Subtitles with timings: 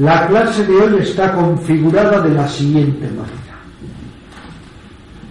[0.00, 3.58] La clase de hoy está configurada de la siguiente manera.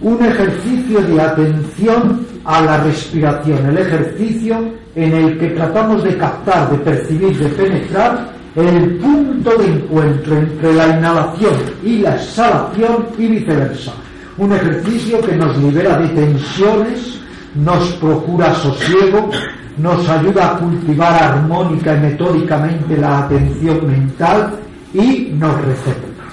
[0.00, 6.70] Un ejercicio de atención a la respiración, el ejercicio en el que tratamos de captar,
[6.70, 13.26] de percibir, de penetrar el punto de encuentro entre la inhalación y la exhalación y
[13.26, 13.92] viceversa.
[14.38, 17.20] Un ejercicio que nos libera de tensiones,
[17.56, 19.30] nos procura sosiego,
[19.80, 24.50] nos ayuda a cultivar armónica y metódicamente la atención mental
[24.92, 26.24] y nos recepta.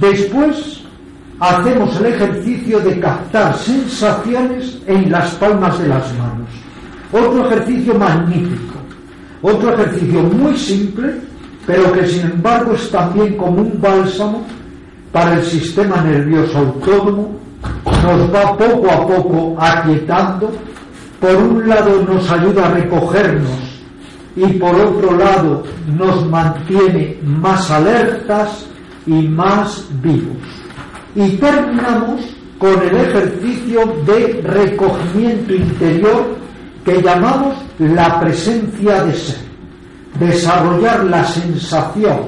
[0.00, 0.82] Después
[1.40, 6.48] hacemos el ejercicio de captar sensaciones en las palmas de las manos.
[7.12, 8.78] Otro ejercicio magnífico,
[9.42, 11.14] otro ejercicio muy simple,
[11.66, 14.46] pero que sin embargo es también como un bálsamo
[15.10, 17.40] para el sistema nervioso autónomo,
[18.04, 20.52] nos va poco a poco aquietando,
[21.20, 23.70] por un lado nos ayuda a recogernos
[24.36, 28.66] y por otro lado nos mantiene más alertas
[29.06, 30.36] y más vivos.
[31.14, 32.20] Y terminamos
[32.58, 36.36] con el ejercicio de recogimiento interior
[36.84, 39.50] que llamamos la presencia de ser.
[40.18, 42.20] Desarrollar la sensación,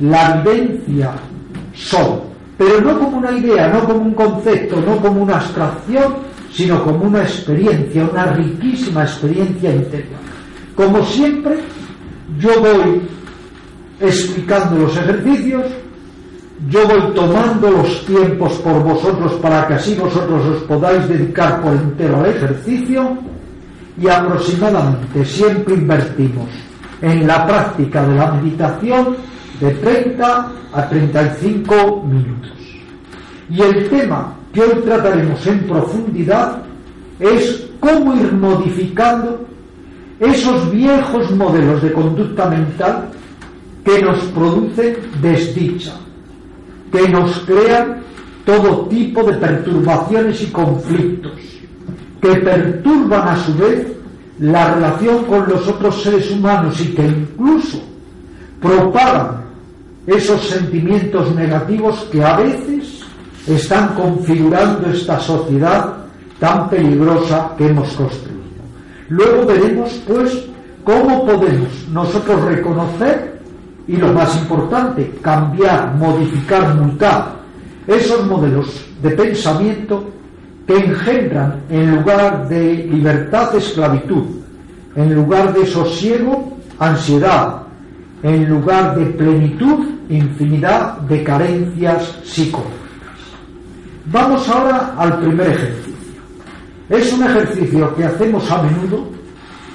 [0.00, 1.12] la vivencia
[1.74, 2.24] solo,
[2.58, 6.14] pero no como una idea, no como un concepto, no como una abstracción,
[6.56, 10.18] sino como una experiencia, una riquísima experiencia interior.
[10.74, 11.58] Como siempre,
[12.38, 13.02] yo voy
[14.00, 15.64] explicando los ejercicios,
[16.70, 21.74] yo voy tomando los tiempos por vosotros para que así vosotros os podáis dedicar por
[21.74, 23.18] entero al ejercicio
[24.00, 26.48] y aproximadamente siempre invertimos
[27.02, 29.16] en la práctica de la meditación
[29.60, 32.52] de 30 a 35 minutos.
[33.50, 36.62] Y el tema hoy trataremos en profundidad
[37.18, 39.46] es cómo ir modificando
[40.20, 43.10] esos viejos modelos de conducta mental
[43.84, 45.94] que nos producen desdicha,
[46.90, 48.02] que nos crean
[48.44, 51.32] todo tipo de perturbaciones y conflictos,
[52.20, 53.86] que perturban a su vez
[54.38, 57.80] la relación con los otros seres humanos y que incluso
[58.60, 59.44] propagan
[60.06, 62.85] esos sentimientos negativos que a veces
[63.46, 65.94] están configurando esta sociedad
[66.38, 68.36] tan peligrosa que hemos construido.
[69.08, 70.44] Luego veremos, pues,
[70.84, 73.40] cómo podemos nosotros reconocer
[73.88, 77.36] y lo más importante, cambiar, modificar, mutar
[77.86, 80.10] esos modelos de pensamiento
[80.66, 84.24] que engendran en lugar de libertad esclavitud,
[84.96, 87.62] en lugar de sosiego ansiedad,
[88.22, 92.85] en lugar de plenitud infinidad de carencias psicológicas.
[94.06, 96.22] Vamos ahora al primer ejercicio.
[96.88, 99.08] Es un ejercicio que hacemos a menudo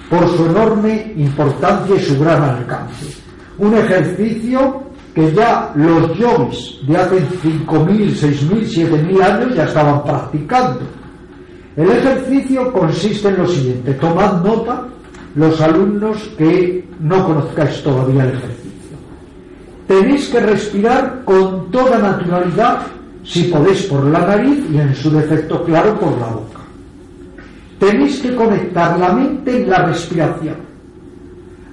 [0.10, 3.18] por su enorme importancia y su gran alcance.
[3.58, 4.84] Un ejercicio
[5.14, 10.82] que ya los yogis de hace 5.000, 6.000, 7.000 años ya estaban practicando.
[11.76, 14.88] El ejercicio consiste en lo siguiente, tomad nota
[15.36, 18.98] los alumnos que no conozcáis todavía el ejercicio.
[19.88, 22.82] Tenéis que respirar con toda naturalidad,
[23.24, 26.60] si podéis por la nariz y en su defecto claro por la boca.
[27.80, 30.58] Tenéis que conectar la mente en la respiración.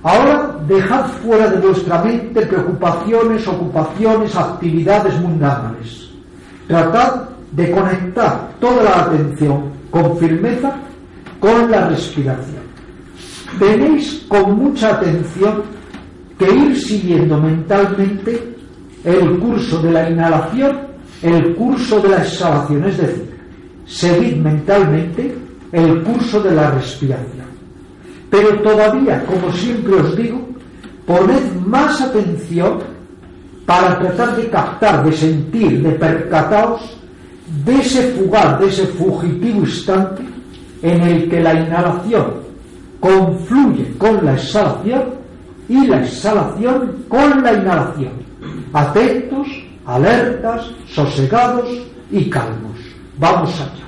[0.03, 6.11] Ahora dejad fuera de vuestra mente preocupaciones, ocupaciones, actividades mundanas.
[6.67, 10.77] Tratad de conectar toda la atención con firmeza
[11.41, 12.63] con la respiración.
[13.59, 15.63] Tenéis con mucha atención
[16.39, 18.57] que ir siguiendo mentalmente
[19.05, 20.88] el curso de la inhalación,
[21.23, 23.39] el curso de la exhalación, es decir,
[23.87, 25.35] seguid mentalmente
[25.73, 27.49] el curso de la respiración.
[28.31, 30.47] Pero todavía, como siempre os digo,
[31.07, 32.79] poned más atención
[33.65, 36.99] para tratar de captar, de sentir, de percataos
[37.65, 40.23] de ese fugaz, de ese fugitivo instante
[40.83, 42.35] en el que la inhalación
[43.01, 45.05] confluye con la exhalación
[45.69, 48.13] y la exhalación con la inhalación.
[48.73, 49.47] Atentos,
[49.89, 51.67] alertas, sosegados
[52.11, 52.77] y calmos.
[53.17, 53.88] Vamos allá.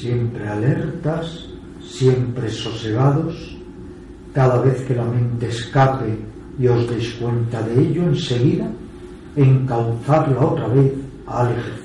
[0.00, 1.48] Siempre alertas,
[1.80, 3.56] siempre sosegados,
[4.32, 6.18] cada vez que la mente escape
[6.58, 8.68] y os deis cuenta de ello enseguida,
[9.34, 10.92] encauzarla otra vez
[11.26, 11.75] al ejercicio.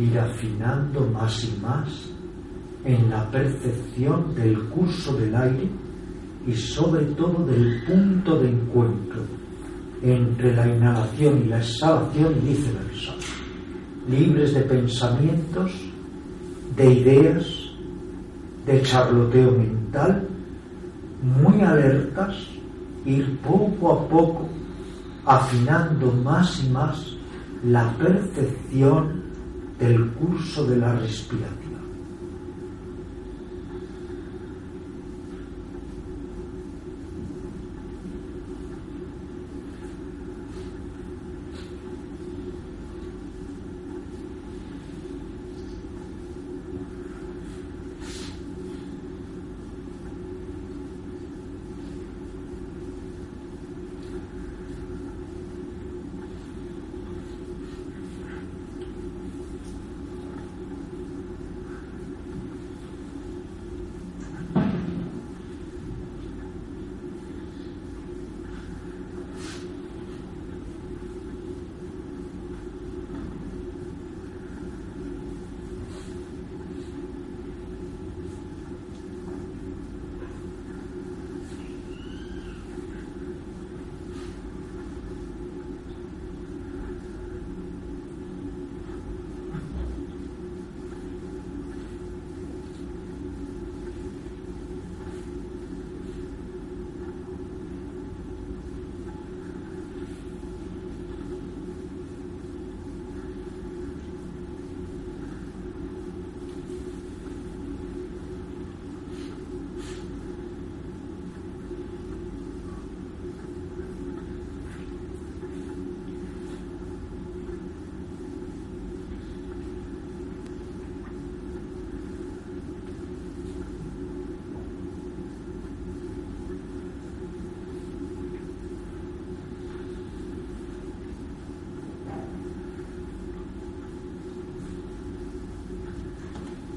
[0.00, 1.88] Ir afinando más y más
[2.84, 5.68] en la percepción del curso del aire
[6.46, 9.20] y sobre todo del punto de encuentro
[10.02, 13.12] entre la inhalación y la exhalación y viceversa,
[14.08, 15.72] libres de pensamientos,
[16.74, 17.44] de ideas,
[18.64, 20.26] de charloteo mental,
[21.22, 22.34] muy alertas,
[23.04, 24.48] ir poco a poco
[25.26, 27.16] afinando más y más
[27.62, 29.19] la percepción
[29.80, 31.69] del curso de la respiración.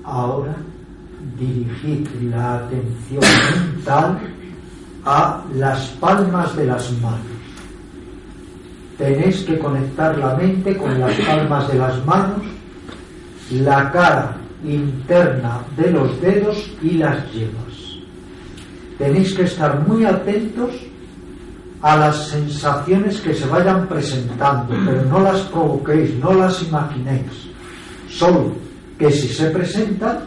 [0.03, 0.55] Ahora
[1.39, 3.23] dirigid la atención
[3.73, 4.19] mental
[5.05, 7.19] a las palmas de las manos.
[8.97, 12.41] Tenéis que conectar la mente con las palmas de las manos,
[13.51, 17.99] la cara interna de los dedos y las yemas.
[18.97, 20.71] Tenéis que estar muy atentos
[21.81, 27.49] a las sensaciones que se vayan presentando, pero no las provoquéis, no las imaginéis.
[28.09, 28.62] Solo
[28.97, 30.19] que si se presentan,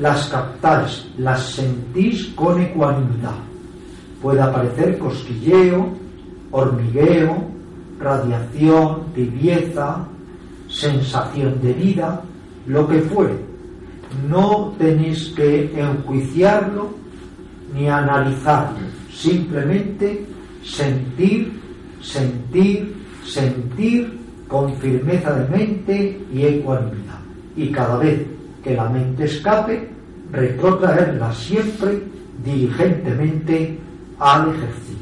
[0.00, 3.34] las captáis, las sentís con ecuanimidad.
[4.22, 5.88] Puede aparecer cosquilleo,
[6.50, 7.48] hormigueo,
[7.98, 10.06] radiación, tibieza,
[10.68, 12.22] sensación de vida,
[12.66, 13.34] lo que fuere.
[14.28, 16.90] No tenéis que enjuiciarlo
[17.74, 18.78] ni analizarlo,
[19.12, 20.26] simplemente
[20.64, 21.60] sentir,
[22.00, 22.94] sentir,
[23.24, 27.17] sentir con firmeza de mente y ecuanimidad.
[27.58, 28.24] Y cada vez
[28.62, 29.88] que la mente escape,
[30.30, 32.04] retrotraerla siempre
[32.44, 33.76] diligentemente
[34.20, 34.98] al ejercicio.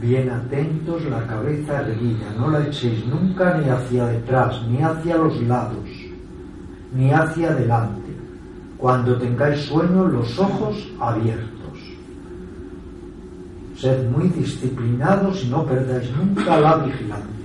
[0.00, 0.30] Bien
[1.08, 5.88] la cabeza erguida, no la echéis nunca ni hacia detrás, ni hacia los lados,
[6.94, 8.10] ni hacia adelante.
[8.76, 11.78] Cuando tengáis sueño, los ojos abiertos.
[13.76, 17.39] Sed muy disciplinados y no perdáis nunca la vigilancia.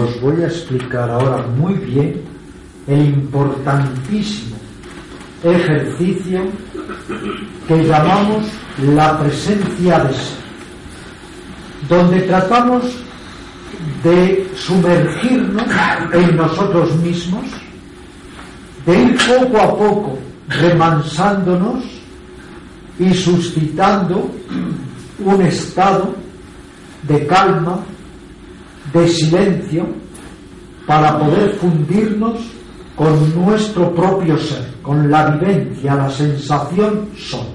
[0.00, 2.22] Os voy a explicar ahora muy bien
[2.86, 4.56] el importantísimo
[5.42, 6.44] ejercicio
[7.68, 8.46] que llamamos
[8.94, 10.36] la presencia de ser,
[11.88, 12.84] donde tratamos
[14.02, 15.66] de sumergirnos
[16.12, 17.44] en nosotros mismos,
[18.84, 21.84] de ir poco a poco remansándonos
[22.98, 24.30] y suscitando
[25.18, 26.14] un estado
[27.02, 27.80] de calma,
[29.00, 29.86] de silencio,
[30.86, 32.38] para poder fundirnos
[32.94, 37.46] con nuestro propio ser, con la vivencia, la sensación son.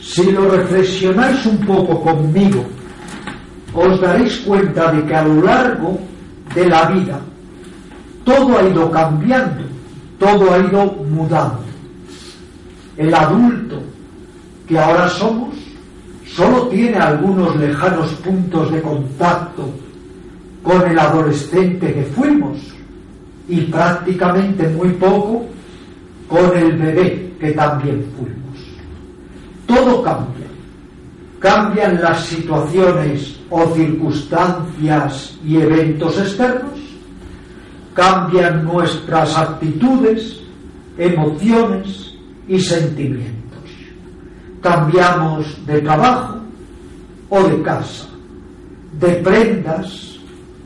[0.00, 2.64] Si lo reflexionáis un poco conmigo,
[3.74, 5.98] os daréis cuenta de que a lo largo
[6.54, 7.20] de la vida
[8.24, 9.64] todo ha ido cambiando,
[10.18, 11.60] todo ha ido mudando.
[12.96, 13.82] El adulto
[14.66, 15.54] que ahora somos
[16.26, 19.70] solo tiene algunos lejanos puntos de contacto
[20.66, 22.58] con el adolescente que fuimos
[23.48, 25.46] y prácticamente muy poco
[26.26, 28.58] con el bebé que también fuimos.
[29.64, 30.46] Todo cambia.
[31.38, 36.80] Cambian las situaciones o circunstancias y eventos externos,
[37.94, 40.40] cambian nuestras actitudes,
[40.98, 42.12] emociones
[42.48, 43.70] y sentimientos.
[44.60, 46.40] Cambiamos de trabajo
[47.28, 48.08] o de casa,
[48.98, 50.15] de prendas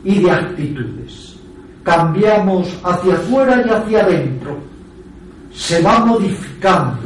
[0.05, 1.37] y de actitudes.
[1.83, 4.59] Cambiamos hacia afuera y hacia adentro.
[5.53, 6.99] Se va modificando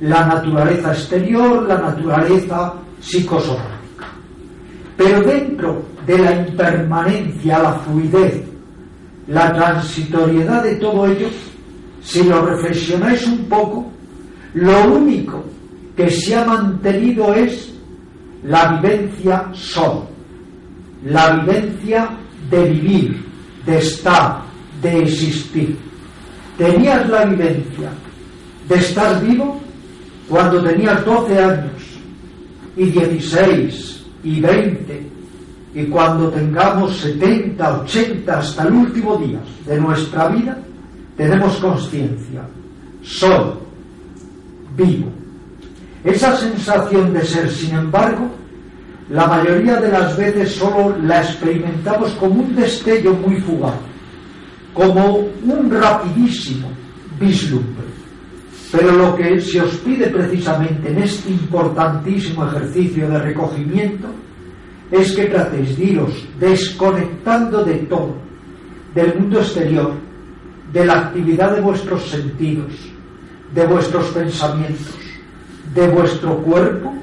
[0.00, 4.06] la naturaleza exterior, la naturaleza psicosomática.
[4.96, 8.42] Pero dentro de la impermanencia, la fluidez,
[9.28, 11.28] la transitoriedad de todo ello,
[12.02, 13.90] si lo reflexionáis un poco,
[14.54, 15.44] lo único
[15.96, 17.72] que se ha mantenido es
[18.42, 20.04] la vivencia sol,
[21.04, 22.10] la vivencia
[22.50, 23.24] de vivir,
[23.64, 24.42] de estar,
[24.82, 25.76] de existir.
[26.58, 27.90] Tenías la vivencia
[28.68, 29.60] de estar vivo
[30.28, 31.82] cuando tenías 12 años
[32.76, 35.10] y 16 y 20
[35.74, 40.58] y cuando tengamos 70, 80 hasta el último día de nuestra vida,
[41.16, 42.42] tenemos conciencia,
[43.02, 43.52] soy
[44.76, 45.10] vivo.
[46.02, 48.30] Esa sensación de ser, sin embargo,
[49.10, 53.74] la mayoría de las veces solo la experimentamos como un destello muy fugaz,
[54.72, 56.70] como un rapidísimo
[57.18, 57.90] vislumbre.
[58.70, 64.06] Pero lo que se os pide precisamente en este importantísimo ejercicio de recogimiento
[64.92, 68.14] es que tratéis de iros desconectando de todo,
[68.94, 69.92] del mundo exterior,
[70.72, 72.72] de la actividad de vuestros sentidos,
[73.52, 74.94] de vuestros pensamientos,
[75.74, 76.94] de vuestro cuerpo,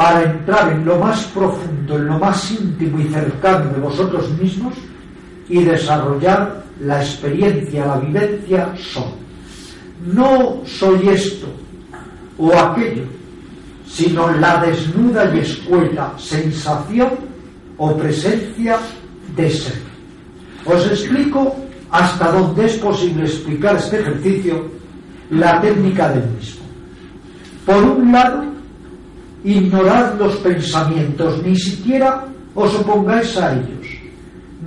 [0.00, 4.72] para entrar en lo más profundo, en lo más íntimo y cercano de vosotros mismos
[5.46, 9.12] y desarrollar la experiencia, la vivencia son
[10.06, 11.48] no soy esto
[12.38, 13.02] o aquello,
[13.86, 17.10] sino la desnuda y escueta sensación
[17.76, 18.78] o presencia
[19.36, 19.82] de ser.
[20.64, 21.54] Os explico
[21.90, 24.66] hasta dónde es posible explicar este ejercicio
[25.28, 26.62] la técnica del mismo.
[27.66, 28.59] Por un lado,
[29.44, 33.86] ignorad los pensamientos, ni siquiera os opongáis a ellos,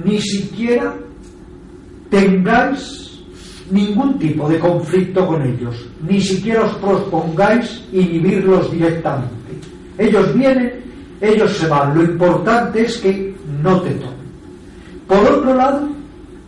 [0.03, 0.95] ni siquiera
[2.09, 3.03] tengáis
[3.69, 5.75] ningún tipo de conflicto con ellos,
[6.07, 9.33] ni siquiera os propongáis inhibirlos directamente.
[9.97, 10.73] Ellos vienen,
[11.21, 14.23] ellos se van, lo importante es que no te tomen.
[15.07, 15.89] Por otro lado,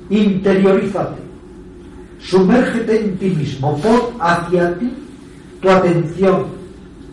[0.10, 1.22] interiorízate,
[2.20, 4.92] sumérgete en ti mismo, pon hacia ti
[5.62, 6.46] tu atención,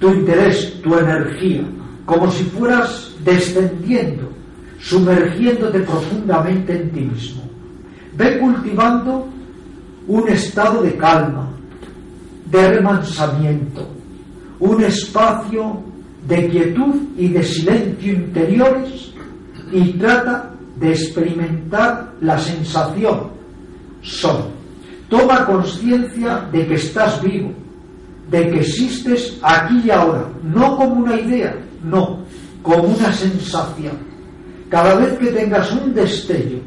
[0.03, 1.63] tu interés, tu energía,
[2.05, 4.33] como si fueras descendiendo,
[4.81, 7.43] sumergiéndote profundamente en ti mismo.
[8.17, 9.29] Ve cultivando
[10.09, 11.49] un estado de calma,
[12.47, 13.89] de remansamiento,
[14.59, 15.81] un espacio
[16.27, 19.13] de quietud y de silencio interiores
[19.71, 23.31] y trata de experimentar la sensación
[24.03, 24.51] son.
[25.09, 27.53] Toma conciencia de que estás vivo,
[28.33, 32.25] de que existes aquí y ahora, no como una idea, no,
[32.63, 33.97] como una sensación.
[34.69, 36.59] Cada vez que tengas un destello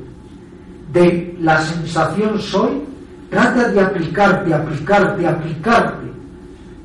[0.94, 2.86] de la sensación soy,
[3.30, 6.08] Trata de aplicarte, aplicarte, aplicarte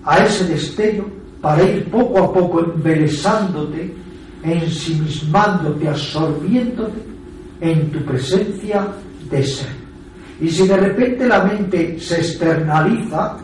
[0.05, 1.07] a ese destello
[1.41, 3.95] para ir poco a poco embelesándote,
[4.43, 7.01] ensimismándote, absorbiéndote
[7.61, 8.89] en tu presencia
[9.31, 9.69] de ser.
[10.41, 13.37] Y si de repente la mente se externaliza,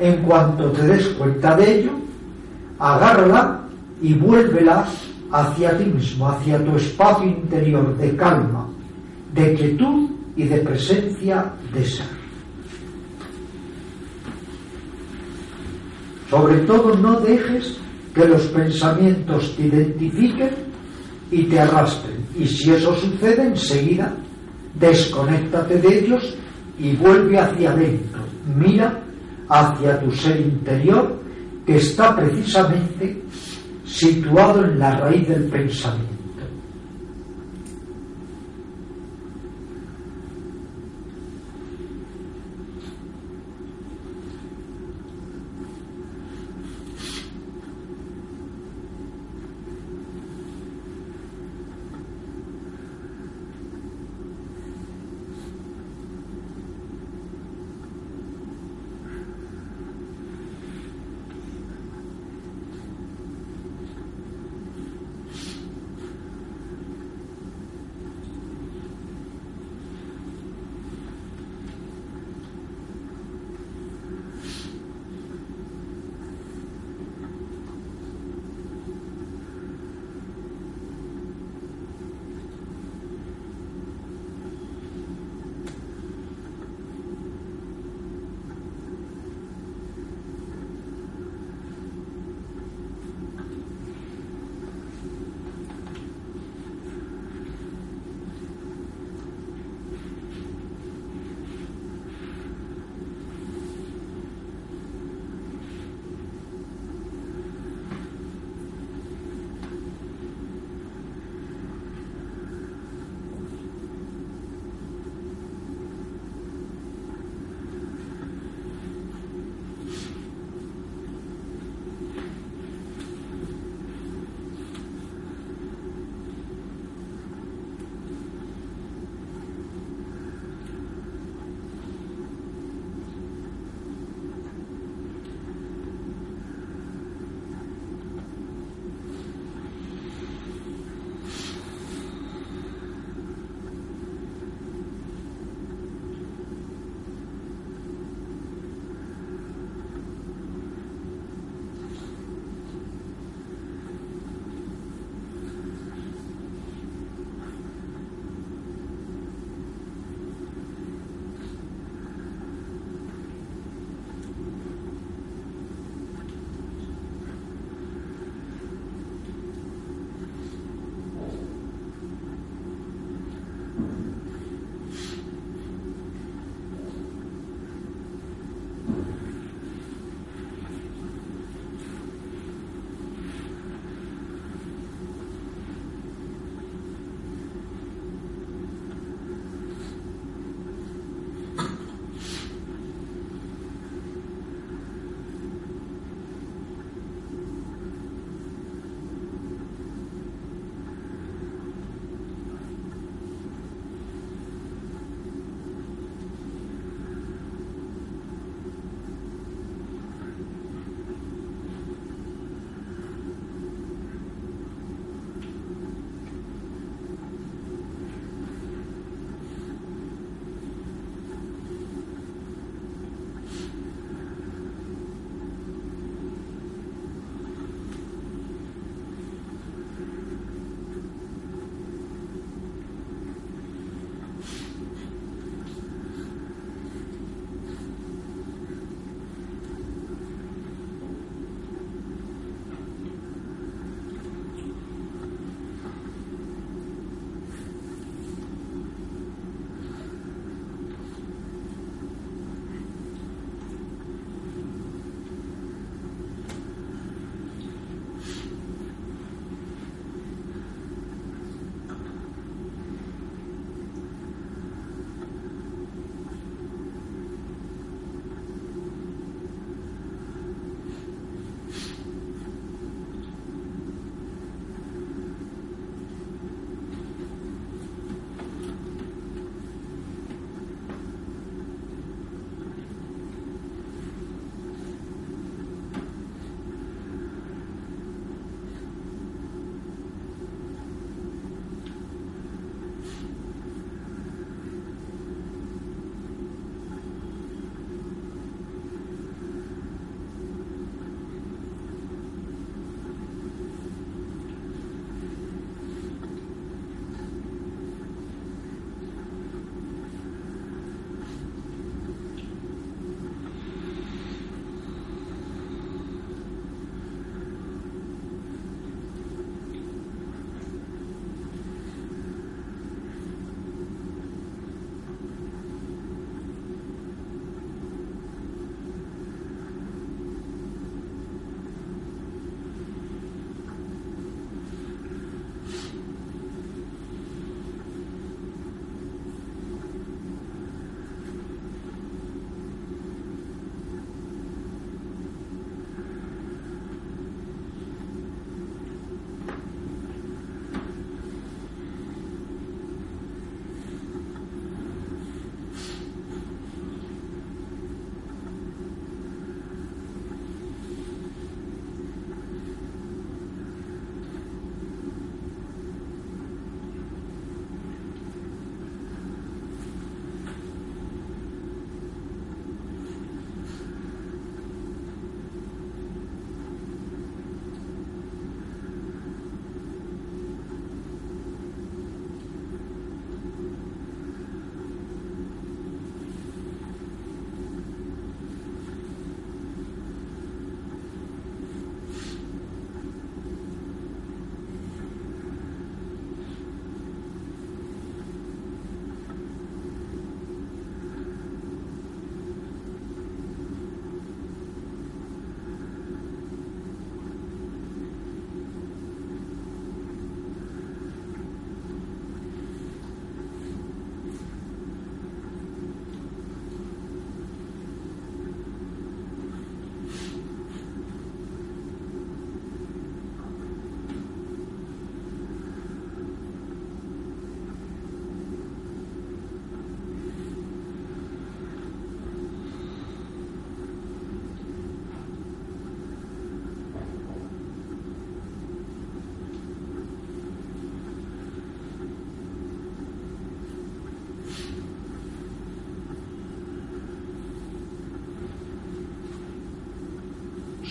[0.00, 1.90] en cuanto te des cuenta de ello,
[2.78, 3.60] agárrala
[4.00, 4.86] y vuélvela
[5.30, 8.66] hacia ti mismo, hacia tu espacio interior de calma,
[9.34, 12.06] de quietud y de presencia de ser.
[16.30, 17.76] Sobre todo no dejes
[18.14, 20.50] que los pensamientos te identifiquen
[21.30, 22.24] y te arrastren.
[22.38, 24.14] Y si eso sucede, enseguida
[24.78, 26.36] desconéctate de ellos
[26.78, 28.22] y vuelve hacia adentro.
[28.56, 28.98] Mira
[29.50, 31.20] hacia tu ser interior
[31.66, 33.22] que está precisamente
[33.84, 36.19] situado en la raíz del pensamiento.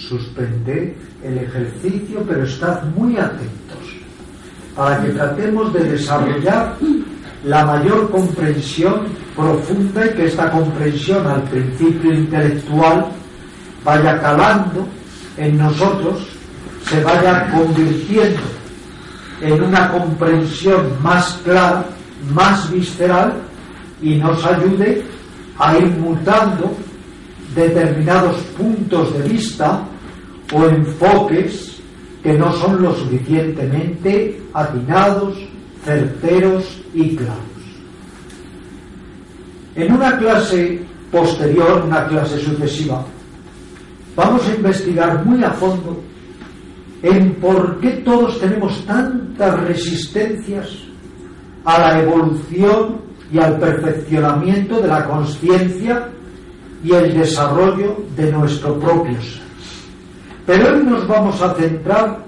[0.10, 3.78] Suspender el ejercicio, pero estad muy atentos
[4.76, 6.76] para que tratemos de desarrollar
[7.46, 13.06] la mayor comprensión profunda y que esta comprensión al principio intelectual
[13.84, 14.88] vaya calando
[15.38, 16.28] en nosotros,
[16.90, 18.42] se vaya convirtiendo
[19.42, 21.86] en una comprensión más clara,
[22.34, 23.34] más visceral
[24.02, 25.04] y nos ayude
[25.58, 26.76] a ir mutando
[27.56, 29.82] determinados puntos de vista
[30.52, 31.80] o enfoques
[32.24, 35.38] que no son lo suficientemente atinados,
[35.86, 37.40] certeros y claros.
[39.76, 40.82] En una clase
[41.12, 43.06] posterior, una clase sucesiva,
[44.16, 46.02] vamos a investigar muy a fondo
[47.02, 50.68] en por qué todos tenemos tantas resistencias
[51.64, 52.98] a la evolución
[53.32, 56.10] y al perfeccionamiento de la conciencia
[56.84, 59.49] y el desarrollo de nuestro propio ser.
[60.50, 62.26] Pero hoy nos vamos a centrar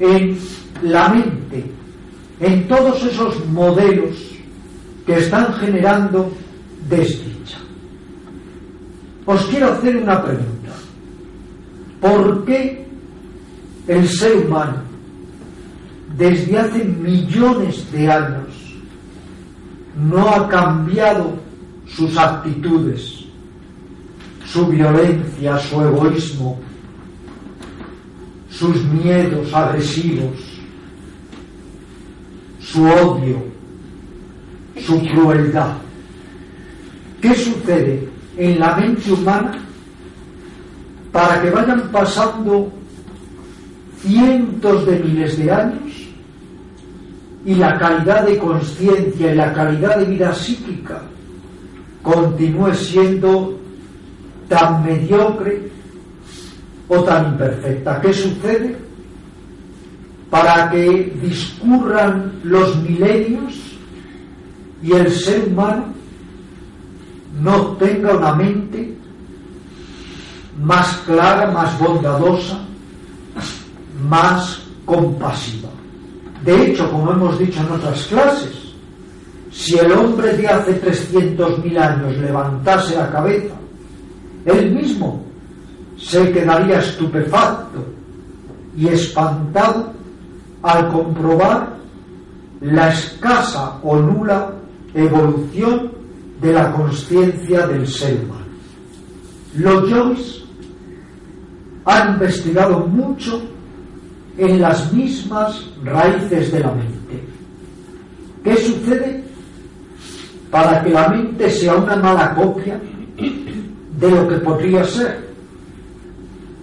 [0.00, 0.38] en
[0.82, 1.70] la mente,
[2.40, 4.16] en todos esos modelos
[5.04, 6.32] que están generando
[6.88, 7.58] desdicha.
[9.26, 10.72] Os quiero hacer una pregunta.
[12.00, 12.86] ¿Por qué
[13.88, 14.78] el ser humano,
[16.16, 18.74] desde hace millones de años,
[19.98, 21.34] no ha cambiado
[21.88, 23.26] sus actitudes,
[24.46, 26.58] su violencia, su egoísmo,
[28.58, 30.38] sus miedos agresivos,
[32.60, 33.42] su odio,
[34.80, 35.74] su crueldad.
[37.20, 39.58] ¿Qué sucede en la mente humana
[41.10, 42.72] para que vayan pasando
[44.00, 45.92] cientos de miles de años
[47.44, 51.02] y la calidad de conciencia y la calidad de vida psíquica
[52.02, 53.58] continúe siendo
[54.48, 55.73] tan mediocre
[56.88, 58.00] o tan imperfecta.
[58.00, 58.76] ¿Qué sucede?
[60.30, 63.54] Para que discurran los milenios
[64.82, 65.84] y el ser humano
[67.40, 68.94] no tenga una mente
[70.60, 72.58] más clara, más bondadosa,
[74.08, 75.68] más compasiva.
[76.44, 78.64] De hecho, como hemos dicho en otras clases,
[79.50, 83.54] si el hombre de hace 300.000 años levantase la cabeza,
[84.44, 85.24] él mismo
[86.04, 87.82] se quedaría estupefacto
[88.76, 89.92] y espantado
[90.62, 91.76] al comprobar
[92.60, 94.52] la escasa o nula
[94.92, 95.92] evolución
[96.42, 98.44] de la conciencia del ser humano.
[99.56, 100.44] Los yogis
[101.86, 103.42] han investigado mucho
[104.36, 107.24] en las mismas raíces de la mente.
[108.42, 109.24] ¿Qué sucede
[110.50, 112.78] para que la mente sea una mala copia
[113.98, 115.33] de lo que podría ser?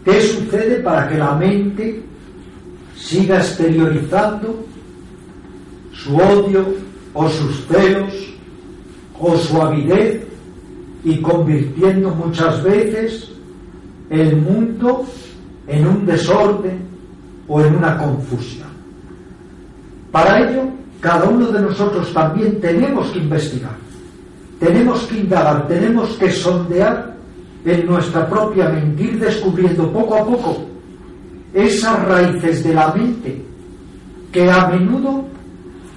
[0.04, 2.04] ¿Qué sucede para que la mente
[2.98, 4.66] siga exteriorizando
[5.94, 6.66] su odio
[7.14, 8.14] o sus celos
[9.20, 10.24] o su avidez
[11.04, 13.32] y convirtiendo muchas veces
[14.10, 15.06] el mundo
[15.68, 16.80] en un desorden
[17.48, 18.70] o en una confusión?
[20.12, 20.64] Para ello,
[21.00, 23.76] cada uno de nosotros también tenemos que investigar,
[24.60, 27.11] tenemos que indagar, tenemos que sondear
[27.66, 30.66] en nuestra propia mente, ir descubriendo poco a poco
[31.54, 33.46] esas raíces de la mente
[34.32, 35.26] que a menudo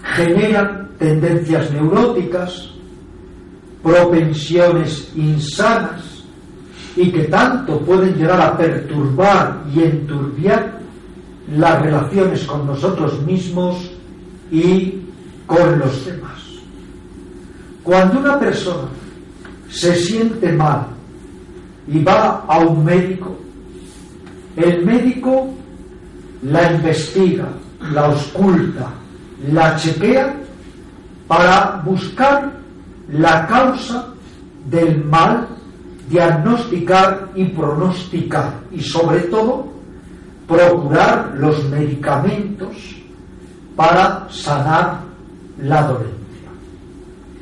[0.02, 2.70] generan tendencias neuróticas,
[3.82, 6.24] propensiones insanas
[6.96, 10.80] y que tanto pueden llegar a perturbar y enturbiar
[11.56, 13.90] las relaciones con nosotros mismos
[14.50, 15.00] y
[15.46, 16.40] con los demás.
[17.82, 18.88] Cuando una persona
[19.68, 20.93] se siente mal
[21.86, 23.36] y va a un médico,
[24.56, 25.50] el médico
[26.42, 27.48] la investiga,
[27.92, 28.90] la oculta,
[29.50, 30.34] la chequea
[31.26, 32.52] para buscar
[33.08, 34.08] la causa
[34.70, 35.48] del mal,
[36.08, 39.66] diagnosticar y pronosticar y sobre todo
[40.46, 42.76] procurar los medicamentos
[43.74, 45.00] para sanar
[45.62, 46.14] la dolencia.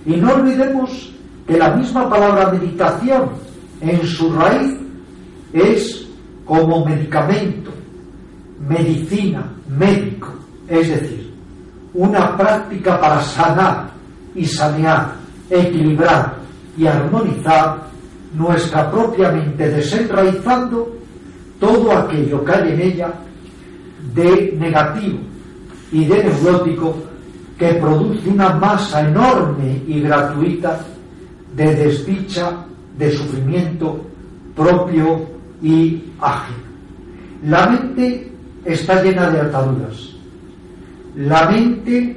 [0.07, 1.13] Y no olvidemos
[1.47, 3.31] que la misma palabra meditación
[3.83, 4.75] en su raíz
[5.53, 6.07] es
[6.45, 7.71] como medicamento,
[8.69, 10.29] medicina, médico,
[10.69, 11.33] es decir,
[11.95, 13.91] una práctica para sanar
[14.35, 15.15] y sanear,
[15.51, 16.37] equilibrar
[16.77, 17.89] y armonizar
[18.35, 20.97] nuestra propia mente, desenraizando
[21.61, 23.13] todo aquello que hay en ella
[24.15, 25.19] de negativo
[25.91, 26.97] y de neurótico
[27.59, 30.81] que produce una masa enorme y gratuita
[31.55, 32.65] de desdicha,
[32.99, 34.05] de sufrimiento
[34.55, 35.27] propio
[35.63, 36.63] y ajeno.
[37.45, 38.31] La mente
[38.65, 40.11] está llena de ataduras.
[41.17, 42.17] La mente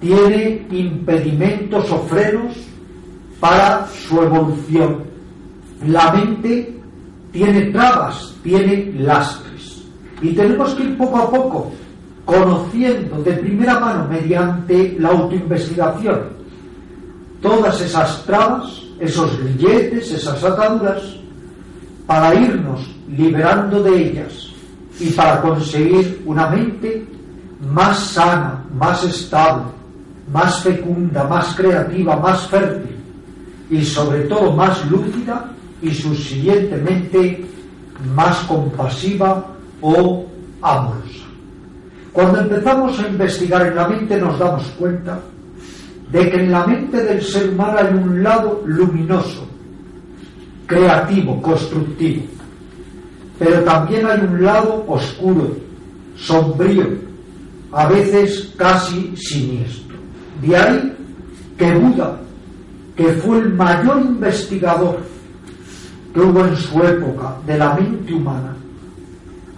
[0.00, 2.54] tiene impedimentos o frenos
[3.40, 5.04] para su evolución.
[5.86, 6.74] La mente
[7.32, 9.84] tiene trabas, tiene lastres.
[10.22, 11.72] Y tenemos que ir poco a poco
[12.24, 16.36] conociendo de primera mano mediante la autoinvestigación
[17.40, 21.02] todas esas trabas, esos grilletes, esas ataduras,
[22.06, 24.48] para irnos liberando de ellas
[24.98, 27.06] y para conseguir una mente
[27.72, 29.64] más sana, más estable,
[30.32, 32.96] más fecunda, más creativa, más fértil
[33.70, 35.50] y sobre todo más lúcida
[35.82, 37.44] y subsiguientemente
[38.14, 39.44] más compasiva
[39.80, 40.26] o
[40.62, 41.24] amorosa.
[42.12, 45.20] Cuando empezamos a investigar en la mente nos damos cuenta
[46.12, 49.46] de que en la mente del ser humano hay un lado luminoso,
[50.66, 52.22] creativo, constructivo,
[53.38, 55.56] pero también hay un lado oscuro,
[56.16, 56.86] sombrío,
[57.72, 59.96] a veces casi siniestro.
[60.40, 60.92] De ahí
[61.58, 62.18] que Buda,
[62.96, 65.00] que fue el mayor investigador
[66.14, 68.54] que hubo en su época de la mente humana,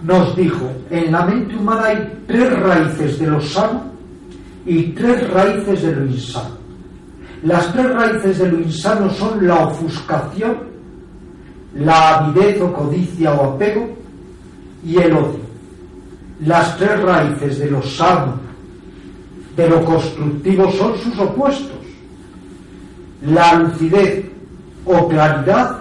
[0.03, 3.83] nos dijo, en la mente humana hay tres raíces de lo sano
[4.69, 6.59] y tres raíces de lo insano.
[7.41, 10.59] Las tres raíces de lo insano son la ofuscación,
[11.73, 13.89] la avidez o codicia o apego
[14.85, 15.39] y el odio.
[16.45, 18.35] Las tres raíces de lo sano,
[19.55, 21.79] de lo constructivo son sus opuestos.
[23.25, 24.23] La lucidez
[24.85, 25.79] o claridad,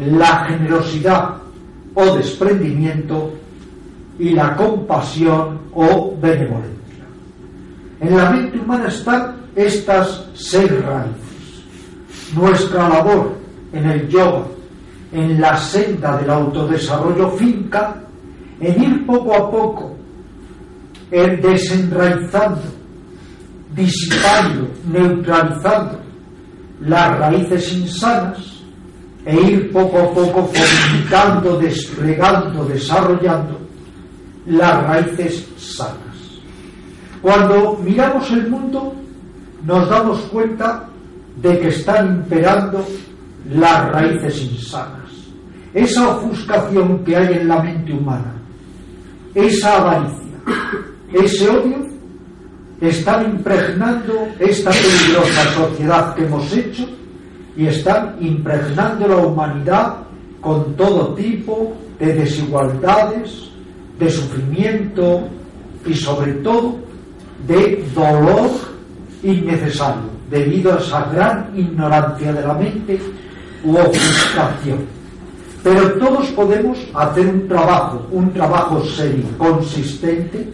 [0.00, 1.36] la generosidad
[1.94, 3.32] o desprendimiento
[4.18, 6.71] y la compasión o benevolencia.
[8.02, 11.62] En la mente humana están estas seis raíces.
[12.34, 13.32] Nuestra labor
[13.72, 14.44] en el yoga,
[15.12, 18.02] en la senda del autodesarrollo finca,
[18.60, 19.96] en ir poco a poco,
[21.12, 22.62] en desenraizando,
[23.72, 26.00] disipando, neutralizando
[26.80, 28.64] las raíces insanas
[29.24, 33.60] e ir poco a poco fortificando, desplegando, desarrollando
[34.46, 36.11] las raíces sanas.
[37.22, 38.92] Cuando miramos el mundo
[39.64, 40.88] nos damos cuenta
[41.36, 42.84] de que están imperando
[43.48, 45.08] las raíces insanas.
[45.72, 48.34] Esa ofuscación que hay en la mente humana,
[49.34, 50.36] esa avaricia,
[51.12, 51.86] ese odio,
[52.80, 56.88] están impregnando esta peligrosa sociedad que hemos hecho
[57.56, 59.98] y están impregnando la humanidad
[60.40, 63.48] con todo tipo de desigualdades,
[64.00, 65.28] de sufrimiento
[65.86, 66.81] y sobre todo
[67.46, 68.50] de dolor
[69.22, 73.00] innecesario debido a esa gran ignorancia de la mente
[73.64, 74.78] u ofuscación.
[75.62, 80.48] Pero todos podemos hacer un trabajo, un trabajo serio, consistente,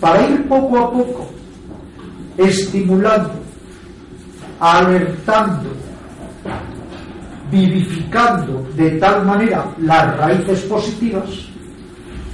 [0.00, 1.30] para ir poco a poco
[2.36, 3.32] estimulando,
[4.60, 5.70] alertando,
[7.50, 11.51] vivificando de tal manera las raíces positivas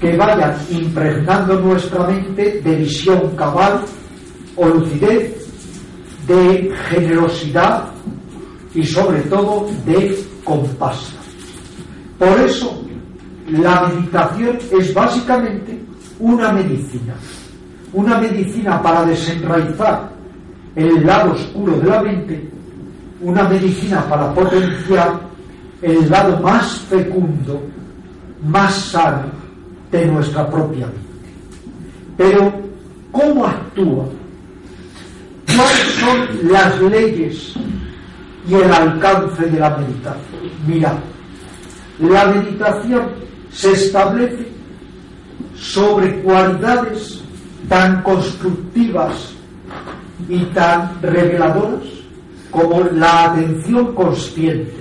[0.00, 3.84] que vayan impregnando nuestra mente de visión cabal
[4.56, 5.46] o lucidez,
[6.26, 7.88] de generosidad
[8.74, 11.18] y sobre todo de compasión.
[12.18, 12.84] Por eso
[13.48, 15.80] la meditación es básicamente
[16.20, 17.14] una medicina,
[17.92, 20.10] una medicina para desenraizar
[20.76, 22.48] el lado oscuro de la mente,
[23.20, 25.20] una medicina para potenciar
[25.82, 27.62] el lado más fecundo,
[28.44, 29.37] más sano
[29.90, 31.00] de nuestra propia mente.
[32.16, 32.52] Pero,
[33.12, 34.04] ¿cómo actúa?
[35.46, 37.54] ¿Cuáles son las leyes
[38.48, 40.50] y el alcance de la meditación?
[40.66, 40.98] Mira,
[42.00, 43.08] la meditación
[43.50, 44.46] se establece
[45.56, 47.22] sobre cualidades
[47.68, 49.32] tan constructivas
[50.28, 51.84] y tan reveladoras
[52.50, 54.74] como la atención consciente,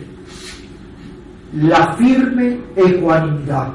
[1.54, 3.70] la firme ecuanimidad,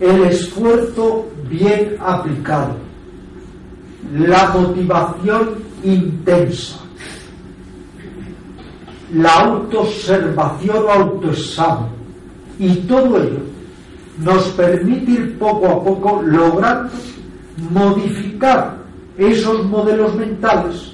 [0.00, 2.76] el esfuerzo bien aplicado,
[4.12, 6.78] la motivación intensa,
[9.12, 11.90] la autoobservación o autoexamen,
[12.58, 13.40] y todo ello
[14.18, 16.90] nos permite ir poco a poco logrando
[17.70, 18.78] modificar
[19.16, 20.92] esos modelos mentales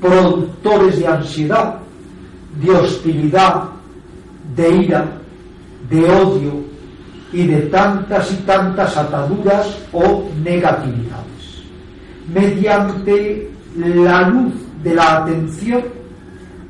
[0.00, 1.78] productores de ansiedad,
[2.60, 3.64] de hostilidad,
[4.56, 5.06] de ira,
[5.88, 6.71] de odio,
[7.32, 11.62] y de tantas y tantas ataduras o negatividades.
[12.32, 15.82] Mediante la luz de la atención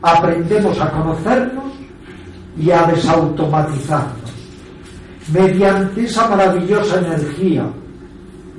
[0.03, 1.73] aprendemos a conocernos
[2.57, 4.23] y a desautomatizarnos.
[5.33, 7.65] mediante esa maravillosa energía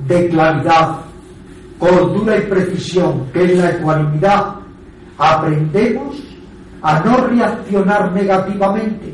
[0.08, 0.96] de claridad,
[1.78, 4.56] cordura y precisión que es la ecuanimidad,
[5.18, 6.16] aprendemos
[6.82, 9.13] a no reaccionar negativamente,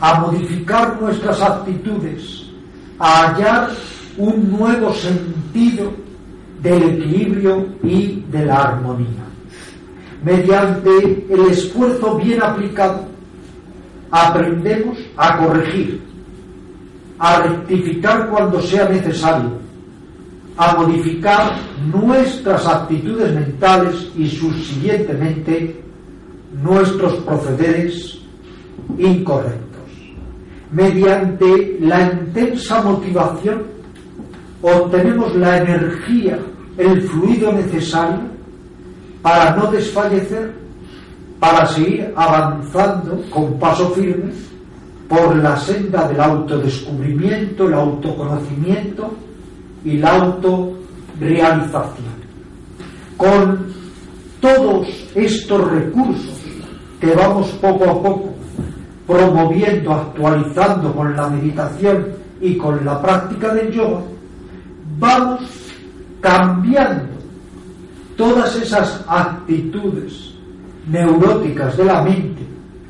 [0.00, 2.50] a modificar nuestras actitudes,
[2.98, 3.70] a hallar
[4.16, 5.92] un nuevo sentido
[6.62, 9.24] del equilibrio y de la armonía.
[10.22, 13.06] Mediante el esfuerzo bien aplicado,
[14.10, 16.00] aprendemos a corregir,
[17.18, 19.50] a rectificar cuando sea necesario,
[20.56, 21.56] a modificar
[21.92, 25.82] nuestras actitudes mentales y subsiguientemente
[26.62, 28.18] nuestros procederes
[28.98, 29.63] incorrectos.
[30.74, 33.62] Mediante la intensa motivación
[34.60, 36.36] obtenemos la energía,
[36.76, 38.22] el fluido necesario
[39.22, 40.52] para no desfallecer,
[41.38, 44.32] para seguir avanzando con paso firme
[45.08, 49.14] por la senda del autodescubrimiento, el autoconocimiento
[49.84, 52.14] y la autorrealización.
[53.16, 53.66] Con
[54.40, 56.34] todos estos recursos
[57.00, 58.33] que vamos poco a poco
[59.06, 62.06] promoviendo, actualizando con la meditación
[62.40, 64.00] y con la práctica del yoga,
[64.98, 65.42] vamos
[66.20, 67.14] cambiando
[68.16, 70.34] todas esas actitudes
[70.90, 72.42] neuróticas de la mente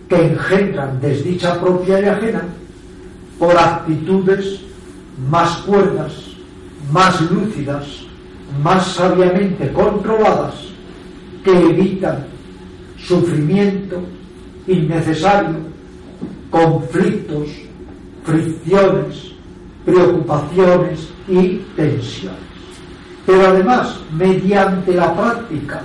[0.08, 2.42] que engendran desdicha propia y ajena
[3.38, 4.60] por actitudes
[5.28, 6.12] más cuerdas,
[6.92, 7.86] más lúcidas,
[8.62, 10.54] más sabiamente controladas
[11.42, 12.24] que evitan
[12.98, 14.00] sufrimiento
[14.66, 15.56] innecesario,
[16.54, 17.48] conflictos,
[18.22, 19.32] fricciones,
[19.84, 22.38] preocupaciones y tensiones.
[23.26, 25.82] Pero además, mediante la práctica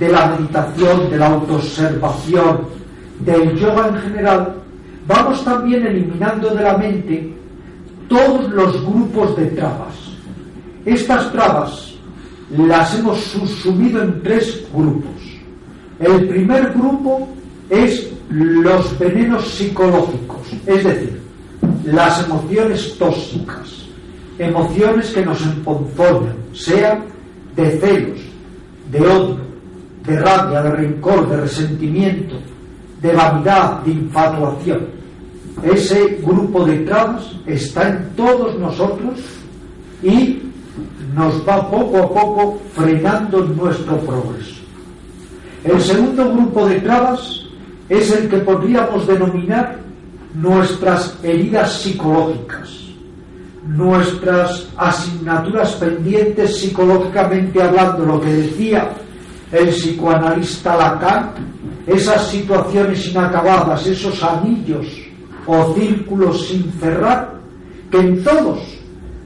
[0.00, 2.58] de la meditación, de la autoobservación,
[3.20, 4.54] del yoga en general,
[5.06, 7.32] vamos también eliminando de la mente
[8.08, 9.94] todos los grupos de trabas.
[10.86, 11.94] Estas trabas
[12.56, 15.22] las hemos subsumido en tres grupos.
[16.00, 17.28] El primer grupo
[17.68, 21.20] es los venenos psicológicos, es decir,
[21.84, 23.86] las emociones tóxicas,
[24.38, 27.04] emociones que nos emponzoñan, sean
[27.56, 28.20] de celos,
[28.90, 29.38] de odio,
[30.06, 32.36] de rabia, de rencor, de resentimiento,
[33.02, 34.86] de vanidad, de infatuación.
[35.62, 39.20] Ese grupo de trabas está en todos nosotros
[40.02, 40.38] y
[41.14, 44.60] nos va poco a poco frenando nuestro progreso.
[45.64, 47.49] El segundo grupo de trabas
[47.90, 49.76] es el que podríamos denominar
[50.34, 52.70] nuestras heridas psicológicas,
[53.66, 58.92] nuestras asignaturas pendientes psicológicamente hablando, lo que decía
[59.50, 61.30] el psicoanalista Lacan,
[61.84, 64.86] esas situaciones inacabadas, esos anillos
[65.44, 67.40] o círculos sin cerrar,
[67.90, 68.60] que en todos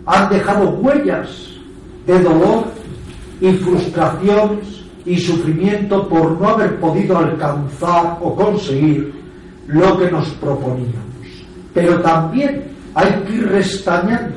[0.07, 1.29] han dejado huellas
[2.07, 2.65] de dolor
[3.43, 9.13] y frustraciones y sufrimiento por no haber podido alcanzar o conseguir
[9.67, 10.95] lo que nos proponíamos.
[11.73, 14.37] Pero también hay que ir restañando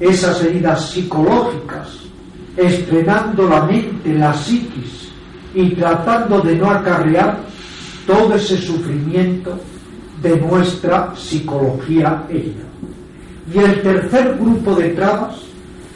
[0.00, 1.88] esas heridas psicológicas,
[2.56, 5.08] estrenando la mente, la psiquis
[5.54, 7.38] y tratando de no acarrear
[8.06, 9.58] todo ese sufrimiento
[10.22, 12.64] de nuestra psicología herida.
[13.54, 15.36] Y el tercer grupo de trabas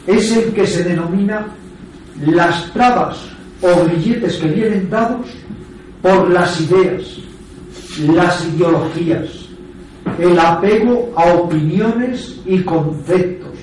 [0.07, 1.45] es el que se denomina
[2.25, 3.32] las trabas
[3.63, 5.27] o grilletes que vienen dados
[6.01, 7.17] por las ideas,
[8.13, 9.29] las ideologías,
[10.19, 13.57] el apego a opiniones y conceptos,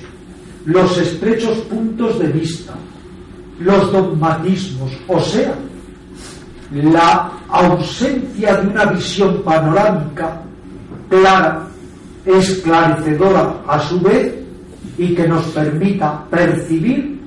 [0.64, 2.72] los estrechos puntos de vista,
[3.58, 5.54] los dogmatismos, o sea,
[6.72, 10.40] la ausencia de una visión panorámica
[11.10, 11.66] clara,
[12.24, 14.34] esclarecedora a su vez
[14.96, 17.20] y que nos permita percibir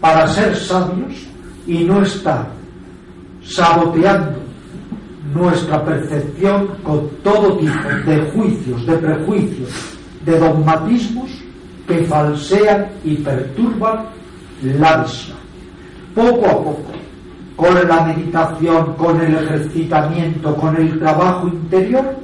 [0.00, 1.33] para ser sabios
[1.66, 2.48] y no estar
[3.42, 4.38] saboteando
[5.34, 9.70] nuestra percepción con todo tipo de juicios, de prejuicios,
[10.24, 11.30] de dogmatismos
[11.86, 14.06] que falsean y perturban
[14.62, 15.36] la visión.
[16.14, 16.84] Poco a poco,
[17.56, 22.16] con la meditación, con el ejercitamiento, con el trabajo interior,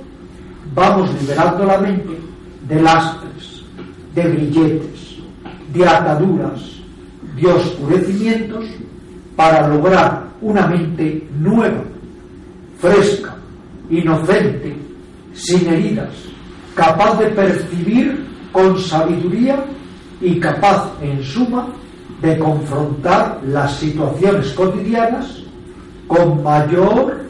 [0.75, 2.19] vamos liberando la mente
[2.69, 3.65] de lastres,
[4.15, 5.17] de grilletes,
[5.73, 6.61] de ataduras,
[7.37, 8.65] de oscurecimientos
[9.41, 11.83] para lograr una mente nueva,
[12.79, 13.35] fresca,
[13.89, 14.77] inocente,
[15.33, 16.11] sin heridas,
[16.75, 18.23] capaz de percibir
[18.53, 19.65] con sabiduría
[20.21, 21.69] y capaz, en suma,
[22.21, 25.43] de confrontar las situaciones cotidianas
[26.07, 27.23] con mayor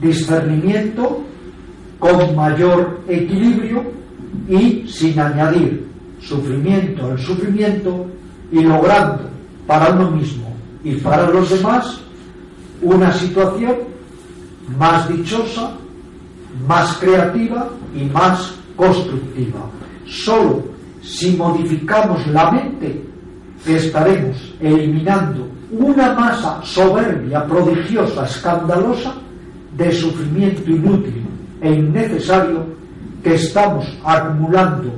[0.00, 1.22] discernimiento,
[2.00, 3.84] con mayor equilibrio
[4.48, 5.86] y sin añadir
[6.20, 8.06] sufrimiento al sufrimiento
[8.50, 9.30] y logrando
[9.68, 10.51] para uno mismo
[10.84, 12.00] y para los demás
[12.80, 13.76] una situación
[14.78, 15.72] más dichosa,
[16.66, 19.60] más creativa y más constructiva.
[20.06, 20.62] Solo
[21.02, 23.02] si modificamos la mente
[23.66, 29.14] estaremos eliminando una masa soberbia, prodigiosa, escandalosa
[29.76, 31.24] de sufrimiento inútil
[31.60, 32.66] e innecesario
[33.22, 34.92] que estamos acumulando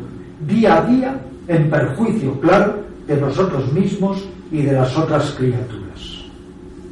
[0.46, 4.24] día a día en perjuicio, claro, de nosotros mismos
[4.54, 6.00] y de las otras criaturas.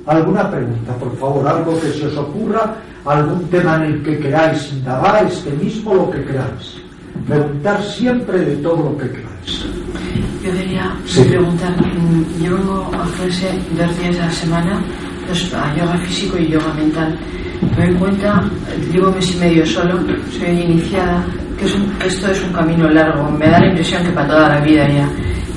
[0.07, 1.47] ¿Alguna pregunta, por favor?
[1.47, 2.75] ¿Algo que se os ocurra?
[3.05, 5.25] ¿Algún tema en el que queráis indagar?
[5.27, 6.83] Este mismo, lo que queráis.
[7.29, 9.65] Preguntar siempre de todo lo que queráis.
[10.45, 10.97] Yo quería
[11.29, 14.83] preguntar, mm, yo vengo a clase dos días a la semana,
[15.29, 17.17] dos, a yoga físico y yoga mental.
[17.79, 18.43] Me doy cuenta,
[18.93, 20.01] llevo mes y medio solo,
[20.37, 21.25] soy iniciada,
[21.57, 21.67] que,
[22.07, 25.09] esto es un camino largo, me da la impresión que para toda la vida ya.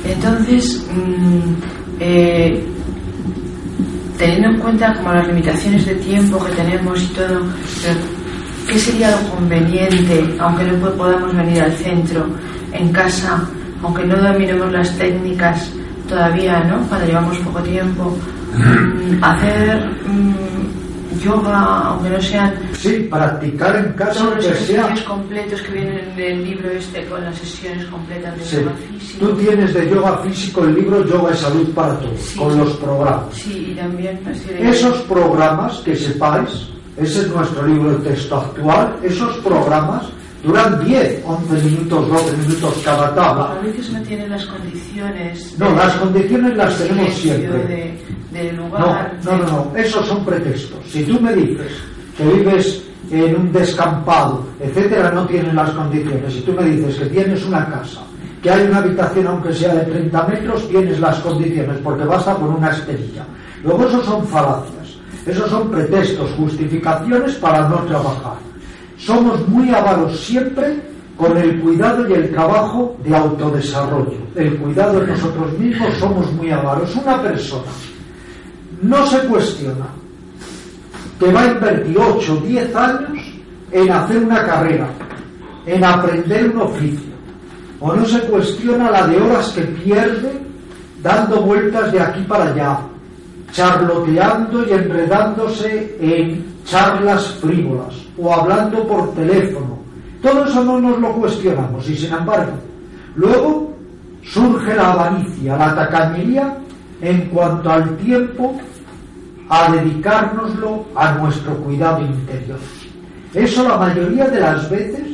[0.05, 2.65] Entonces, mm, eh,
[4.17, 7.41] teniendo en cuenta como las limitaciones de tiempo que tenemos y todo,
[8.67, 12.25] ¿qué sería lo conveniente, aunque no podamos venir al centro,
[12.71, 13.43] en casa,
[13.83, 15.71] aunque no dominemos las técnicas
[16.07, 16.81] todavía, ¿no?
[16.87, 18.17] Cuando llevamos poco tiempo,
[18.57, 20.74] mm, hacer mm,
[21.19, 22.53] yoga, aunque no sean...
[22.77, 27.23] Sí, practicar en casa todos los ejercicios completos que vienen en el libro este con
[27.23, 29.25] las sesiones completas de yoga físico.
[29.25, 33.33] Tú tienes de yoga físico el libro Yoga y Salud para Todos, con los programas.
[33.33, 34.19] Sí, y también...
[34.59, 40.03] Esos programas, que sepáis, ese es nuestro libro de texto actual, esos programas
[40.45, 43.51] duran 10, 11 minutos, 12 minutos cada tabla.
[43.51, 45.55] A veces no tienen las condiciones.
[45.57, 47.63] No, las condiciones las tenemos siempre.
[47.65, 47.99] De,
[48.31, 50.79] de lugar, no, no, no, no, esos son pretextos.
[50.87, 51.71] Si tú me dices
[52.17, 56.33] que vives en un descampado, etcétera, no tienes las condiciones.
[56.33, 58.01] Si tú me dices que tienes una casa,
[58.41, 62.49] que hay una habitación aunque sea de 30 metros, tienes las condiciones, porque basta por
[62.49, 63.25] una esterilla.
[63.63, 68.54] Luego esos son falacias, esos son pretextos, justificaciones para no trabajar
[69.05, 70.81] somos muy avaros siempre
[71.15, 74.17] con el cuidado y el trabajo de autodesarrollo.
[74.35, 76.93] El cuidado de nosotros mismos somos muy avaros.
[76.95, 77.71] Una persona
[78.81, 79.85] no se cuestiona
[81.19, 83.19] que va a invertir 8 o 10 años
[83.71, 84.89] en hacer una carrera,
[85.65, 87.13] en aprender un oficio,
[87.79, 90.33] o no se cuestiona la de horas que pierde
[91.01, 92.79] dando vueltas de aquí para allá,
[93.51, 99.77] charloteando y enredándose en charlas frívolas o hablando por teléfono.
[100.21, 102.53] Todo eso no nos lo cuestionamos y sin embargo,
[103.15, 103.73] luego
[104.23, 106.57] surge la avaricia, la tacañería
[107.01, 108.57] en cuanto al tiempo
[109.49, 112.57] a dedicárnoslo a nuestro cuidado interior.
[113.33, 115.07] Eso la mayoría de las veces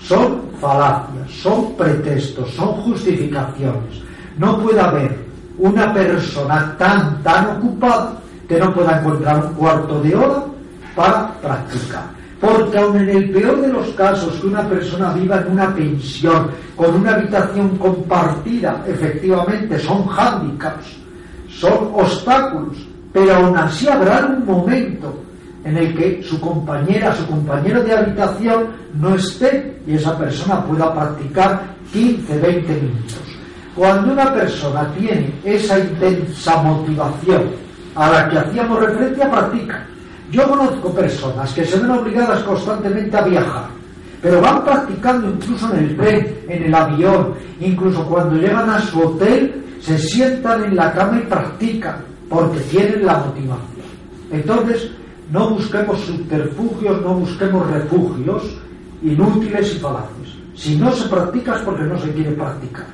[0.00, 4.02] son falacias, son pretextos, son justificaciones.
[4.38, 5.16] No puede haber
[5.58, 8.16] una persona tan, tan ocupada
[8.48, 10.44] que no pueda encontrar un cuarto de hora
[10.94, 12.04] para practicar.
[12.44, 16.50] Porque aun en el peor de los casos que una persona viva en una pensión,
[16.76, 20.94] con una habitación compartida, efectivamente son hándicaps,
[21.48, 22.76] son obstáculos,
[23.14, 25.22] pero aún así habrá un momento
[25.64, 28.66] en el que su compañera, su compañero de habitación
[29.00, 31.62] no esté y esa persona pueda practicar
[31.94, 33.22] 15, 20 minutos.
[33.74, 37.44] Cuando una persona tiene esa intensa motivación
[37.94, 39.86] a la que hacíamos referencia, practica.
[40.34, 43.66] Yo conozco personas que se ven obligadas constantemente a viajar,
[44.20, 49.00] pero van practicando incluso en el tren, en el avión, incluso cuando llegan a su
[49.00, 53.86] hotel, se sientan en la cama y practican, porque tienen la motivación.
[54.32, 54.90] Entonces,
[55.30, 58.42] no busquemos subterfugios, no busquemos refugios
[59.04, 60.34] inútiles y falaces.
[60.56, 62.86] Si no se practica es porque no se quiere practicar.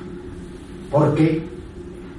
[0.91, 1.43] Porque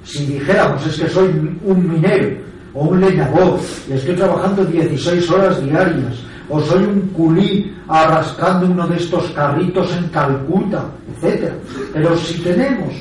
[0.03, 1.27] si dijéramos es que soy
[1.63, 2.43] un minero
[2.73, 6.15] o un leñador y estoy trabajando 16 horas diarias,
[6.49, 10.85] o soy un culí arrastrando uno de estos carritos en Calcuta,
[11.21, 11.51] etc.
[11.93, 12.93] Pero si tenemos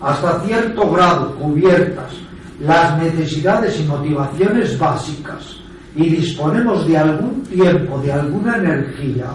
[0.00, 2.12] hasta cierto grado cubiertas
[2.60, 5.56] las necesidades y motivaciones básicas
[5.96, 9.26] y disponemos de algún tiempo, de alguna energía,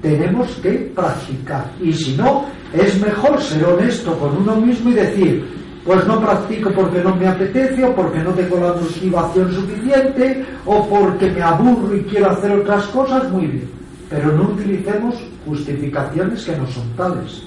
[0.00, 1.70] tenemos que practicar.
[1.80, 6.70] Y si no, es mejor ser honesto con uno mismo y decir, pues no practico
[6.70, 11.96] porque no me apetece o porque no tengo la motivación suficiente o porque me aburro
[11.96, 13.70] y quiero hacer otras cosas, muy bien.
[14.10, 15.14] Pero no utilicemos
[15.46, 17.42] justificaciones que no son tales.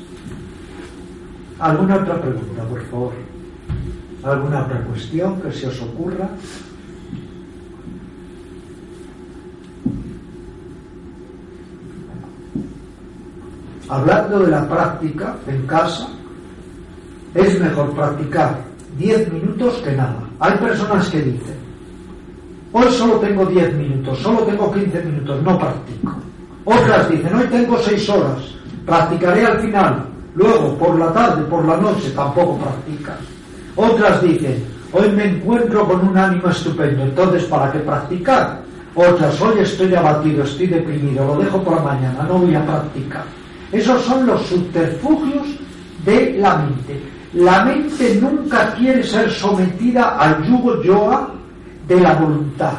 [1.59, 3.13] ¿Alguna otra pregunta, por favor?
[4.23, 6.29] ¿Alguna otra cuestión que se os ocurra?
[13.89, 16.07] hablando de la práctica en casa,
[17.33, 18.59] es mejor practicar
[18.97, 20.23] 10 minutos que nada.
[20.39, 21.55] Hay personas que dicen,
[22.73, 26.13] hoy solo tengo 10 minutos, solo tengo 15 minutos, no practico.
[26.65, 28.39] Otras dicen, hoy tengo 6 horas,
[28.85, 30.05] practicaré al final.
[30.35, 33.17] Luego, por la tarde, por la noche, tampoco practicas.
[33.75, 38.61] Otras dicen, hoy me encuentro con un ánimo estupendo, entonces ¿para qué practicar?
[38.95, 43.23] Otras, hoy estoy abatido, estoy deprimido, lo dejo por mañana, no voy a practicar.
[43.71, 45.47] Esos son los subterfugios
[46.05, 46.99] de la mente.
[47.33, 51.29] La mente nunca quiere ser sometida al yugo yoga
[51.87, 52.73] de la voluntad.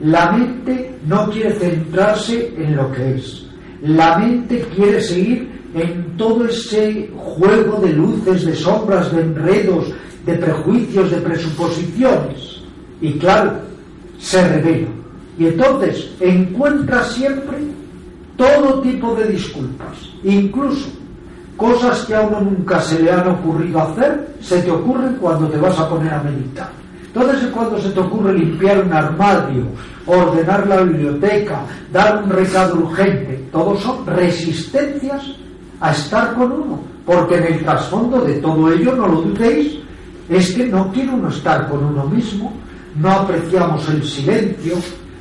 [0.00, 3.46] La mente no quiere centrarse en lo que es.
[3.82, 9.92] La mente quiere seguir en todo ese juego de luces, de sombras, de enredos,
[10.24, 12.62] de prejuicios, de presuposiciones.
[13.02, 13.52] Y claro,
[14.18, 14.88] se revela.
[15.38, 17.58] Y entonces encuentra siempre
[18.36, 20.88] todo tipo de disculpas, incluso
[21.56, 25.58] cosas que a uno nunca se le han ocurrido hacer, se te ocurren cuando te
[25.58, 26.70] vas a poner a meditar.
[27.06, 29.66] Entonces cuando se te ocurre limpiar un armario,
[30.06, 31.60] ordenar la biblioteca,
[31.92, 35.22] dar un recado urgente, todos son resistencias
[35.80, 39.78] a estar con uno, porque en el trasfondo de todo ello, no lo dudéis,
[40.28, 42.52] es que no quiere uno estar con uno mismo,
[42.96, 44.76] no apreciamos el silencio,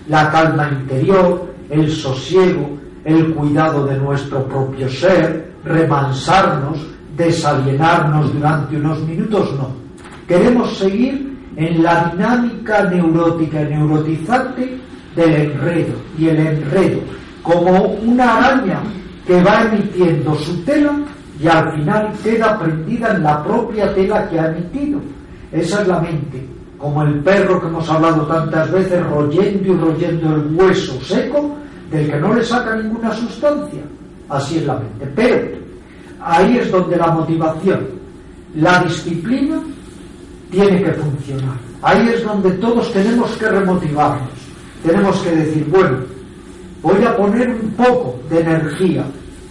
[0.08, 2.70] la calma interior, el sosiego,
[3.06, 6.80] el cuidado de nuestro propio ser, remansarnos,
[7.16, 9.70] desalienarnos durante unos minutos, no.
[10.28, 14.78] Queremos seguir en la dinámica neurótica y neurotizante
[15.16, 17.00] del enredo y el enredo
[17.44, 18.82] como una araña
[19.28, 20.94] que va emitiendo su tela
[21.40, 25.00] y al final queda prendida en la propia tela que ha emitido.
[25.52, 26.48] Esa es la mente,
[26.78, 31.56] como el perro que hemos hablado tantas veces, royendo y royendo el hueso seco
[31.92, 33.82] del que no le saca ninguna sustancia.
[34.34, 35.06] Así es la mente.
[35.16, 35.48] Pero
[36.20, 37.88] ahí es donde la motivación,
[38.56, 39.62] la disciplina,
[40.50, 41.56] tiene que funcionar.
[41.84, 44.30] Ahí es donde todos tenemos que remotivarnos.
[44.84, 45.98] Tenemos que decir, bueno,
[46.82, 49.06] voy a poner un poco de energía,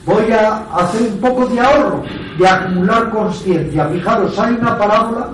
[0.05, 2.03] voy a hacer un poco de ahorro,
[2.39, 3.89] de acumular conciencia.
[3.89, 5.31] Fijaros, hay una parábola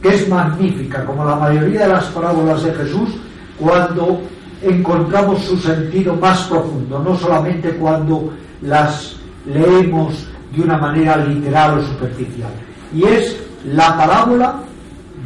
[0.00, 3.10] que es magnífica, como la mayoría de las parábolas de Jesús,
[3.58, 4.20] cuando
[4.62, 8.30] encontramos su sentido más profundo, no solamente cuando
[8.64, 12.50] las leemos de una manera literal o superficial.
[12.94, 14.60] Y es la parábola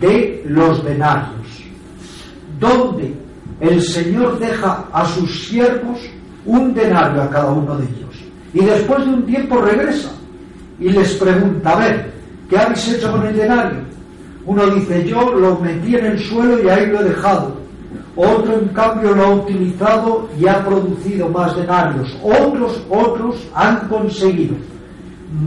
[0.00, 1.64] de los denarios,
[2.58, 3.14] donde
[3.60, 5.98] el Señor deja a sus siervos
[6.46, 8.16] un denario a cada uno de ellos.
[8.54, 10.10] Y después de un tiempo regresa
[10.80, 12.12] y les pregunta, a ver,
[12.48, 13.80] ¿qué habéis hecho con el denario?
[14.46, 17.57] Uno dice, yo lo metí en el suelo y ahí lo he dejado.
[18.20, 22.18] Otro, en cambio, lo ha utilizado y ha producido más denarios.
[22.20, 24.56] Otros, otros han conseguido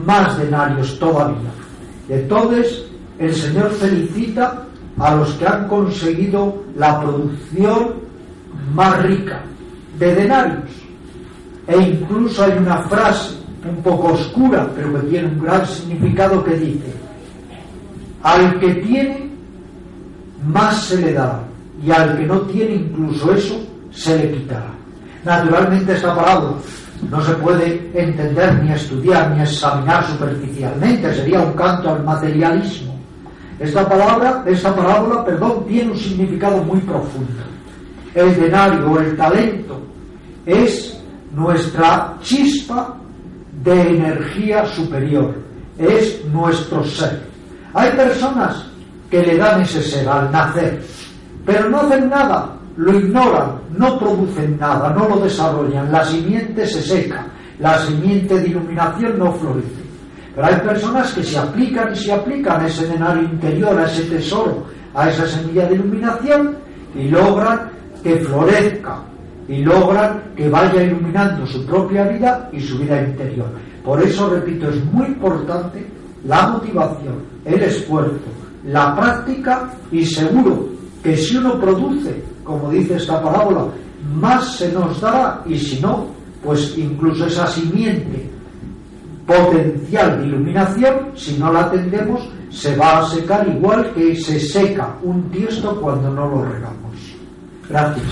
[0.05, 1.51] más denarios todavía.
[2.07, 2.86] Entonces,
[3.19, 4.63] el Señor felicita
[4.97, 7.95] a los que han conseguido la producción
[8.74, 9.41] más rica
[9.99, 10.72] de denarios.
[11.67, 13.36] E incluso hay una frase
[13.69, 16.93] un poco oscura, pero que tiene un gran significado que dice,
[18.24, 19.30] al que tiene,
[20.45, 21.51] más se le da,
[21.84, 23.59] y al que no tiene incluso eso,
[23.91, 24.71] se le quitará.
[25.23, 26.53] Naturalmente esta palabra
[27.09, 32.95] no se puede entender ni estudiar ni examinar superficialmente, sería un canto al materialismo.
[33.59, 37.43] Esta palabra, esta parábola, perdón, tiene un significado muy profundo.
[38.13, 39.79] El denario o el talento
[40.45, 40.99] es
[41.34, 42.97] nuestra chispa
[43.63, 45.36] de energía superior,
[45.77, 47.21] es nuestro ser.
[47.73, 48.65] Hay personas
[49.09, 50.82] que le dan ese ser al nacer,
[51.45, 56.81] pero no hacen nada, lo ignoran, no producen nada, no lo desarrollan, la simiente se
[56.81, 57.25] seca,
[57.59, 59.81] la simiente de iluminación no florece.
[60.35, 64.03] Pero hay personas que se aplican y se aplican a ese denario interior, a ese
[64.03, 66.55] tesoro, a esa semilla de iluminación
[66.95, 67.69] y logran
[68.01, 68.99] que florezca
[69.47, 73.47] y logran que vaya iluminando su propia vida y su vida interior.
[73.83, 75.85] Por eso, repito, es muy importante
[76.25, 78.29] la motivación, el esfuerzo,
[78.65, 80.70] la práctica y seguro
[81.04, 83.66] que si uno produce, como dice esta parábola,
[84.14, 86.08] más se nos dará y si no,
[86.43, 88.30] pues incluso esa simiente
[89.26, 94.95] potencial de iluminación, si no la atendemos, se va a secar igual que se seca
[95.04, 96.97] un tiesto cuando no lo regamos.
[97.70, 98.08] Gracias.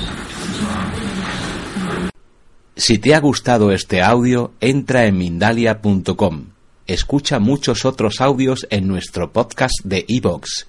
[2.75, 6.45] Si te ha gustado este audio, entra en Mindalia.com.
[6.87, 10.68] Escucha muchos otros audios en nuestro podcast de iVoox